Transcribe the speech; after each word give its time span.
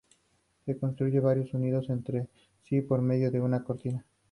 Se 0.65 0.79
construyen 0.79 1.21
varios 1.21 1.53
unidos 1.53 1.91
entre 1.91 2.27
sí 2.63 2.81
por 2.81 3.03
medio 3.03 3.29
de 3.29 3.39
una 3.39 3.63
cortina. 3.63 4.03